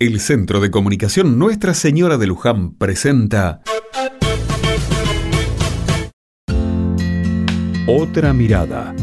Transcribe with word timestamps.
El 0.00 0.20
Centro 0.20 0.60
de 0.60 0.70
Comunicación 0.70 1.40
Nuestra 1.40 1.74
Señora 1.74 2.18
de 2.18 2.28
Luján 2.28 2.70
presenta 2.74 3.62
Otra 7.88 8.32
mirada. 8.32 8.94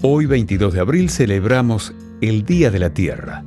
Hoy 0.00 0.24
22 0.24 0.72
de 0.72 0.80
abril 0.80 1.10
celebramos 1.10 1.92
el 2.22 2.46
Día 2.46 2.70
de 2.70 2.78
la 2.78 2.94
Tierra. 2.94 3.44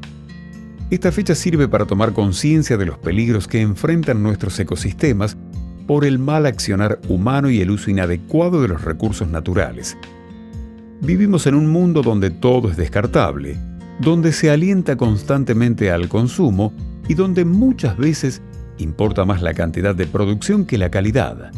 Esta 0.92 1.12
fecha 1.12 1.33
sirve 1.33 1.67
para 1.67 1.85
tomar 1.88 2.13
conciencia 2.13 2.78
de 2.78 2.85
los 2.85 2.99
peligros 2.99 3.47
que 3.47 3.60
enfrentan 3.60 4.22
nuestros 4.22 4.60
ecosistemas 4.60 5.35
por 5.88 6.06
el 6.06 6.20
mal 6.20 6.46
accionar 6.46 6.99
humano 7.10 7.49
y 7.49 7.60
el 7.60 7.72
uso 7.72 7.90
inadecuado 7.90 8.62
de 8.62 8.67
los 8.67 8.83
recursos 8.83 9.28
naturales. 9.28 9.97
Vivimos 11.01 11.47
en 11.47 11.56
un 11.56 11.72
mundo 11.72 12.04
donde 12.04 12.29
todo 12.29 12.70
es 12.70 12.78
descartable, 12.78 13.58
donde 13.99 14.31
se 14.31 14.49
alienta 14.49 14.96
constantemente 14.96 15.91
al 15.91 16.09
consumo 16.09 16.73
y 17.07 17.13
donde 17.13 17.45
muchas 17.45 17.97
veces 17.97 18.41
importa 18.77 19.25
más 19.25 19.41
la 19.41 19.53
cantidad 19.53 19.95
de 19.95 20.07
producción 20.07 20.65
que 20.65 20.77
la 20.77 20.89
calidad. 20.89 21.51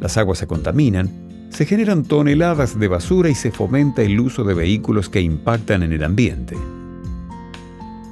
Las 0.00 0.16
aguas 0.16 0.38
se 0.38 0.46
contaminan, 0.46 1.48
se 1.50 1.66
generan 1.66 2.04
toneladas 2.04 2.78
de 2.78 2.88
basura 2.88 3.28
y 3.28 3.34
se 3.34 3.50
fomenta 3.50 4.02
el 4.02 4.18
uso 4.18 4.44
de 4.44 4.54
vehículos 4.54 5.08
que 5.08 5.20
impactan 5.20 5.82
en 5.82 5.92
el 5.92 6.02
ambiente. 6.02 6.56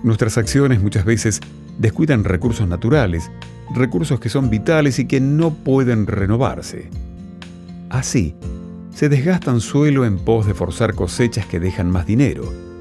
Nuestras 0.03 0.39
acciones 0.39 0.83
muchas 0.83 1.05
veces 1.05 1.41
descuidan 1.79 2.25
recursos 2.25 2.69
naturales, 2.69 3.31
recursos 3.75 4.21
que 4.21 4.29
son 4.29 4.51
vitales 4.51 4.99
y 4.99 5.07
que 5.07 5.21
no 5.21 5.55
pueden 5.55 6.07
renovarse. 6.07 6.91
Así, 7.89 8.35
se 8.95 9.09
desgastan 9.09 9.61
suelo 9.61 10.05
en 10.05 10.19
pos 10.19 10.47
de 10.47 10.55
forzar 10.55 10.95
cosechas 10.95 11.47
que 11.47 11.61
dejan 11.61 11.91
más 11.91 12.07
dinero. 12.07 12.72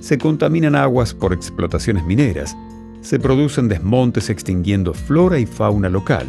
Se 0.00 0.18
contaminan 0.18 0.74
aguas 0.74 1.14
por 1.14 1.32
explotaciones 1.32 2.04
mineras. 2.04 2.56
Se 3.02 3.18
producen 3.18 3.68
desmontes 3.68 4.30
extinguiendo 4.30 4.94
flora 4.94 5.38
y 5.38 5.46
fauna 5.46 5.88
local. 5.88 6.26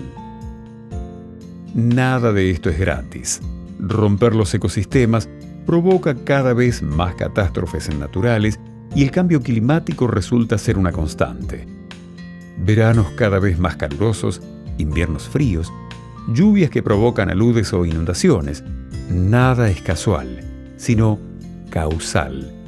Nada 1.73 2.33
de 2.33 2.51
esto 2.51 2.69
es 2.69 2.77
gratis. 2.77 3.41
Romper 3.79 4.35
los 4.35 4.53
ecosistemas 4.53 5.29
provoca 5.65 6.15
cada 6.15 6.53
vez 6.53 6.81
más 6.81 7.15
catástrofes 7.15 7.93
naturales 7.97 8.59
y 8.93 9.03
el 9.03 9.11
cambio 9.11 9.41
climático 9.41 10.07
resulta 10.07 10.57
ser 10.57 10.77
una 10.77 10.91
constante. 10.91 11.65
Veranos 12.57 13.07
cada 13.15 13.39
vez 13.39 13.57
más 13.57 13.77
calurosos, 13.77 14.41
inviernos 14.77 15.29
fríos, 15.29 15.71
lluvias 16.33 16.69
que 16.69 16.83
provocan 16.83 17.29
aludes 17.29 17.73
o 17.73 17.85
inundaciones. 17.85 18.63
Nada 19.09 19.69
es 19.69 19.81
casual, 19.81 20.41
sino 20.77 21.19
causal. 21.69 22.60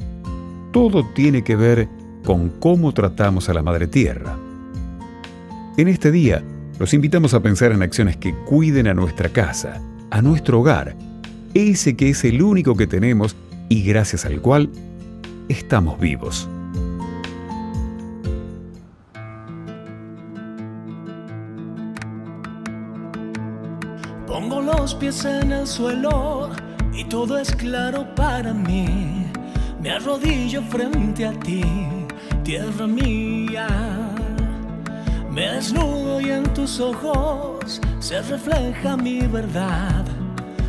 Todo 0.74 1.04
tiene 1.04 1.44
que 1.44 1.54
ver 1.54 1.88
con 2.24 2.48
cómo 2.48 2.92
tratamos 2.92 3.48
a 3.48 3.54
la 3.54 3.62
Madre 3.62 3.86
Tierra. 3.86 4.36
En 5.76 5.86
este 5.86 6.10
día, 6.10 6.42
los 6.80 6.92
invitamos 6.94 7.32
a 7.32 7.38
pensar 7.38 7.70
en 7.70 7.80
acciones 7.80 8.16
que 8.16 8.34
cuiden 8.34 8.88
a 8.88 8.94
nuestra 8.94 9.28
casa, 9.28 9.80
a 10.10 10.20
nuestro 10.20 10.58
hogar, 10.58 10.96
ese 11.54 11.94
que 11.94 12.08
es 12.10 12.24
el 12.24 12.42
único 12.42 12.74
que 12.74 12.88
tenemos 12.88 13.36
y 13.68 13.84
gracias 13.84 14.24
al 14.24 14.40
cual 14.40 14.68
estamos 15.48 16.00
vivos. 16.00 16.48
Pongo 24.26 24.60
los 24.60 24.92
pies 24.96 25.24
en 25.24 25.52
el 25.52 25.68
suelo 25.68 26.50
y 26.92 27.04
todo 27.04 27.38
es 27.38 27.54
claro 27.54 28.12
para 28.16 28.52
mí. 28.52 29.03
Me 29.84 29.90
arrodillo 29.90 30.62
frente 30.62 31.26
a 31.26 31.32
ti, 31.40 31.62
tierra 32.42 32.86
mía. 32.86 33.68
Me 35.30 35.46
desnudo 35.52 36.22
y 36.22 36.30
en 36.30 36.44
tus 36.54 36.80
ojos 36.80 37.82
se 37.98 38.22
refleja 38.22 38.96
mi 38.96 39.26
verdad. 39.26 40.06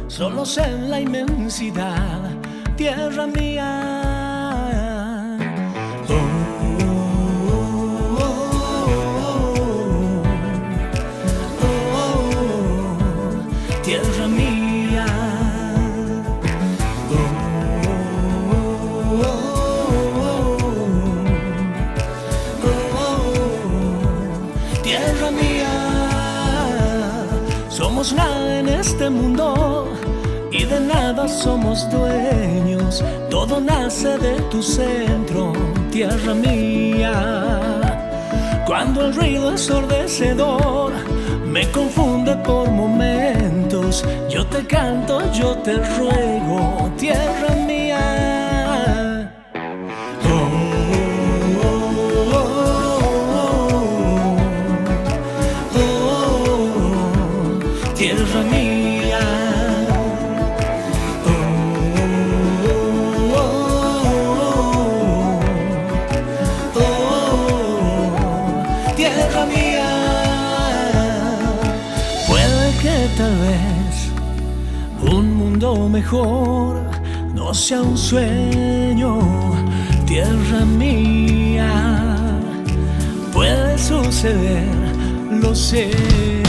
Solo 0.09 0.45
sé 0.45 0.63
en 0.63 0.91
la 0.91 0.99
inmensidad, 0.99 2.29
tierra 2.75 3.25
mía. 3.25 4.24
Nada 28.13 28.59
en 28.59 28.69
este 28.69 29.09
mundo 29.09 29.88
y 30.51 30.63
de 30.63 30.79
nada 30.79 31.27
somos 31.27 31.89
dueños. 31.89 33.03
Todo 33.31 33.59
nace 33.59 34.19
de 34.19 34.39
tu 34.51 34.61
centro, 34.61 35.53
tierra 35.91 36.35
mía. 36.35 37.13
Cuando 38.67 39.05
el 39.05 39.16
ruido 39.16 39.49
ensordecedor 39.49 40.93
me 41.47 41.67
confunde 41.71 42.35
por 42.35 42.69
momentos. 42.69 44.05
Yo 44.29 44.45
te 44.45 44.67
canto, 44.67 45.19
yo 45.33 45.55
te 45.57 45.73
ruego, 45.97 46.91
tierra 46.97 47.54
un 75.01 75.35
mundo 75.35 75.89
mejor 75.89 76.81
no 77.33 77.53
sea 77.53 77.81
un 77.81 77.97
sueño, 77.97 79.19
tierra 80.06 80.66
mía. 80.66 82.39
Puede 83.34 83.78
suceder, 83.78 84.66
lo 85.29 85.53
sé. 85.53 86.44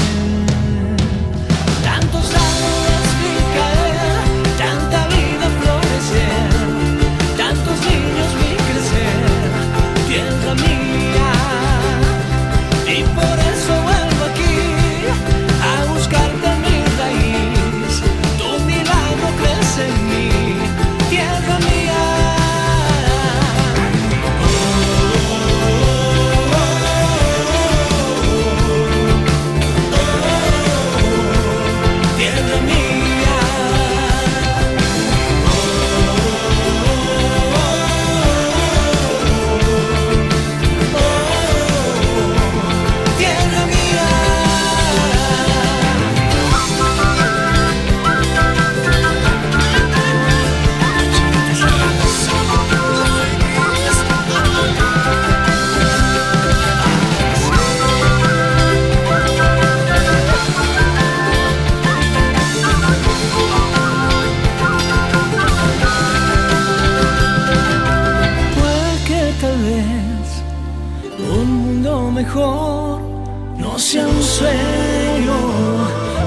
No 72.35 73.79
sea 73.79 74.07
un 74.07 74.23
sueño, 74.23 75.37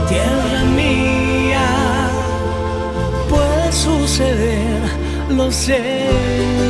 tierra 0.07 0.63
mía. 0.75 2.09
Puede 3.29 3.71
suceder, 3.71 4.81
lo 5.29 5.51
sé. 5.51 6.68